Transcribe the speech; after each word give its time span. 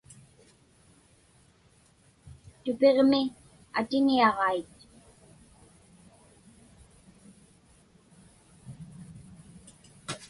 Tupiġmi 2.63 3.21
atiniaġait. 3.79 4.73